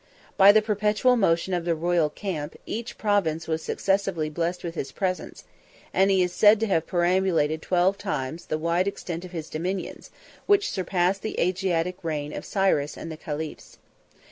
[0.35, 4.91] By the perpetual motion of the royal camp, each province was successively blessed with his
[4.91, 5.43] presence;
[5.93, 10.09] and he is said to have perambulated twelve times the wide extent of his dominions,
[10.47, 13.77] which surpassed the Asiatic reign of Cyrus and the caliphs.